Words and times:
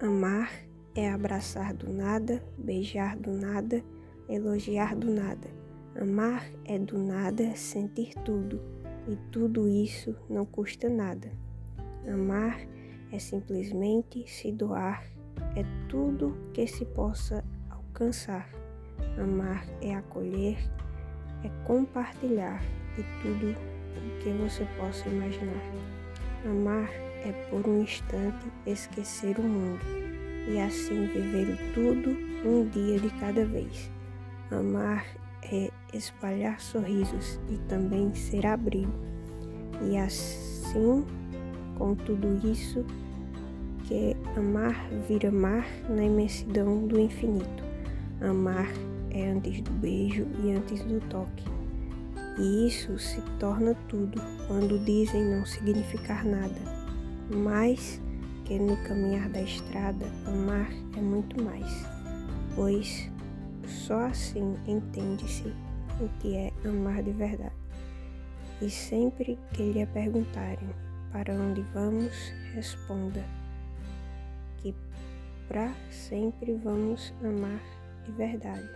Amar 0.00 0.52
é 0.94 1.10
abraçar 1.10 1.74
do 1.74 1.92
nada, 1.92 2.40
beijar 2.56 3.16
do 3.16 3.32
nada, 3.32 3.82
elogiar 4.28 4.94
do 4.94 5.10
nada. 5.10 5.48
Amar 6.00 6.48
é 6.64 6.78
do 6.78 6.96
nada 6.96 7.56
sentir 7.56 8.14
tudo, 8.24 8.60
e 9.08 9.16
tudo 9.32 9.66
isso 9.66 10.14
não 10.30 10.46
custa 10.46 10.88
nada. 10.88 11.32
Amar 12.06 12.60
é 13.10 13.18
simplesmente 13.18 14.24
se 14.30 14.52
doar, 14.52 15.02
é 15.56 15.64
tudo 15.88 16.38
que 16.54 16.64
se 16.68 16.84
possa 16.84 17.44
alcançar. 17.68 18.48
Amar 19.20 19.66
é 19.82 19.96
acolher, 19.96 20.58
é 21.42 21.48
compartilhar 21.66 22.62
e 22.96 23.02
tudo 23.20 23.50
o 23.50 24.22
que 24.22 24.30
você 24.30 24.64
possa 24.78 25.08
imaginar. 25.08 25.60
Amar 26.44 26.88
é 27.24 27.32
por 27.50 27.68
um 27.68 27.82
instante 27.82 28.46
esquecer 28.64 29.38
o 29.38 29.42
mundo 29.42 29.80
e 30.48 30.58
assim 30.60 31.06
viver 31.06 31.58
tudo 31.74 32.10
um 32.44 32.68
dia 32.68 32.98
de 32.98 33.10
cada 33.18 33.44
vez. 33.44 33.90
Amar 34.50 35.04
é 35.42 35.70
espalhar 35.92 36.60
sorrisos 36.60 37.40
e 37.50 37.58
também 37.68 38.14
ser 38.14 38.46
abrigo. 38.46 38.92
E 39.82 39.96
assim, 39.96 41.04
com 41.76 41.94
tudo 41.94 42.40
isso, 42.46 42.84
que 43.84 44.16
amar 44.36 44.88
vira 45.08 45.30
mar 45.30 45.66
na 45.88 46.04
imensidão 46.04 46.86
do 46.86 47.00
infinito. 47.00 47.64
Amar 48.20 48.68
é 49.10 49.30
antes 49.30 49.60
do 49.60 49.72
beijo 49.72 50.26
e 50.42 50.52
antes 50.52 50.82
do 50.84 51.00
toque. 51.08 51.57
E 52.38 52.68
isso 52.68 52.98
se 52.98 53.20
torna 53.38 53.74
tudo 53.88 54.20
quando 54.46 54.78
dizem 54.84 55.24
não 55.24 55.44
significar 55.44 56.24
nada. 56.24 56.60
Mais 57.34 58.00
que 58.44 58.58
no 58.58 58.76
caminhar 58.84 59.28
da 59.28 59.42
estrada, 59.42 60.06
amar 60.26 60.70
é 60.96 61.00
muito 61.00 61.42
mais, 61.42 61.84
pois 62.54 63.10
só 63.66 64.06
assim 64.06 64.54
entende-se 64.66 65.52
o 66.00 66.08
que 66.20 66.36
é 66.36 66.52
amar 66.64 67.02
de 67.02 67.10
verdade. 67.12 67.52
E 68.62 68.70
sempre 68.70 69.38
que 69.52 69.72
lhe 69.72 69.84
perguntarem 69.86 70.68
para 71.12 71.34
onde 71.34 71.60
vamos, 71.74 72.12
responda 72.54 73.22
que 74.58 74.74
para 75.46 75.72
sempre 75.90 76.54
vamos 76.54 77.12
amar 77.22 77.60
de 78.04 78.12
verdade 78.12 78.68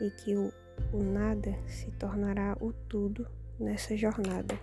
e 0.00 0.10
que 0.10 0.36
o, 0.36 0.52
o 0.92 1.02
nada 1.02 1.58
se 1.66 1.90
tornará 1.92 2.56
o 2.60 2.72
tudo 2.72 3.26
nessa 3.58 3.96
jornada. 3.96 4.58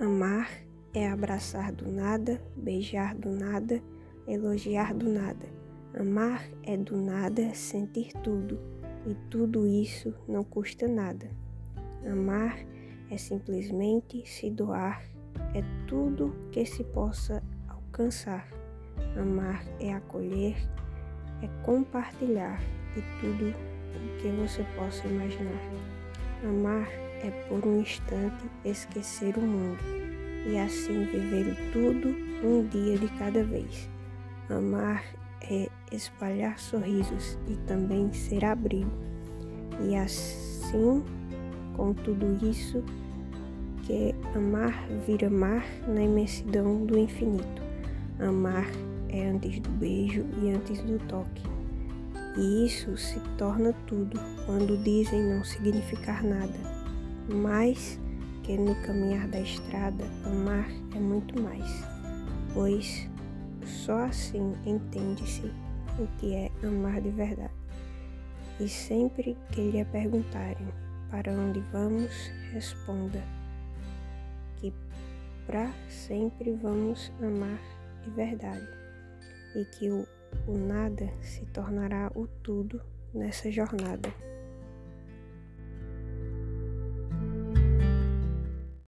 Amar 0.00 0.50
é 0.92 1.08
abraçar 1.08 1.72
do 1.72 1.90
nada, 1.90 2.40
beijar 2.56 3.14
do 3.14 3.30
nada, 3.30 3.82
elogiar 4.26 4.94
do 4.94 5.08
nada. 5.08 5.46
Amar 5.98 6.44
é 6.62 6.76
do 6.76 6.96
nada 6.96 7.54
sentir 7.54 8.12
tudo, 8.22 8.58
e 9.06 9.14
tudo 9.30 9.66
isso 9.66 10.12
não 10.26 10.42
custa 10.42 10.88
nada. 10.88 11.30
Amar 12.04 12.58
é 12.58 12.73
simplesmente 13.18 14.26
se 14.26 14.50
doar, 14.50 15.02
é 15.54 15.62
tudo 15.86 16.34
que 16.50 16.64
se 16.64 16.84
possa 16.84 17.42
alcançar. 17.68 18.48
Amar 19.16 19.64
é 19.80 19.92
acolher, 19.92 20.56
é 21.42 21.48
compartilhar 21.64 22.60
e 22.96 23.20
tudo 23.20 23.48
o 23.50 24.22
que 24.22 24.28
você 24.30 24.64
possa 24.76 25.06
imaginar. 25.06 25.60
Amar 26.42 26.88
é 27.22 27.30
por 27.48 27.66
um 27.66 27.80
instante 27.80 28.44
esquecer 28.64 29.36
o 29.36 29.40
mundo 29.40 29.78
e 30.46 30.58
assim 30.58 31.04
viver 31.06 31.56
tudo 31.72 32.08
um 32.46 32.66
dia 32.68 32.98
de 32.98 33.08
cada 33.18 33.42
vez. 33.44 33.88
Amar 34.50 35.04
é 35.40 35.68
espalhar 35.90 36.58
sorrisos 36.58 37.38
e 37.48 37.56
também 37.66 38.12
ser 38.12 38.44
abrigo. 38.44 38.90
E 39.80 39.96
assim, 39.96 41.02
com 41.76 41.94
tudo 41.94 42.38
isso, 42.46 42.84
que 43.86 44.14
amar 44.34 44.86
vira 45.06 45.28
mar 45.30 45.64
na 45.86 46.02
imensidão 46.02 46.84
do 46.84 46.98
infinito. 46.98 47.62
Amar 48.18 48.66
é 49.08 49.28
antes 49.28 49.60
do 49.60 49.70
beijo 49.70 50.24
e 50.42 50.50
antes 50.50 50.80
do 50.82 50.98
toque. 51.06 51.42
E 52.36 52.66
isso 52.66 52.96
se 52.96 53.20
torna 53.38 53.72
tudo 53.86 54.18
quando 54.46 54.82
dizem 54.82 55.22
não 55.22 55.44
significar 55.44 56.22
nada 56.22 56.84
mais 57.28 57.98
que 58.42 58.56
no 58.58 58.74
caminhar 58.82 59.26
da 59.28 59.40
estrada, 59.40 60.04
amar 60.26 60.68
é 60.94 60.98
muito 60.98 61.40
mais, 61.42 61.84
pois 62.52 63.08
só 63.64 64.04
assim 64.04 64.52
entende-se 64.66 65.50
o 65.98 66.06
que 66.18 66.34
é 66.34 66.50
amar 66.62 67.00
de 67.00 67.10
verdade. 67.10 67.54
E 68.60 68.68
sempre 68.68 69.36
que 69.50 69.70
lhe 69.70 69.84
perguntarem 69.86 70.68
para 71.10 71.32
onde 71.32 71.60
vamos, 71.72 72.12
responda 72.52 73.22
que 74.64 74.72
para 75.46 75.70
sempre 75.90 76.52
vamos 76.52 77.12
amar 77.20 77.60
de 78.02 78.10
verdade 78.10 78.66
e 79.54 79.64
que 79.66 79.90
o, 79.90 80.06
o 80.46 80.56
nada 80.56 81.12
se 81.20 81.44
tornará 81.46 82.10
o 82.14 82.26
tudo 82.26 82.80
nessa 83.12 83.50
jornada. 83.50 84.08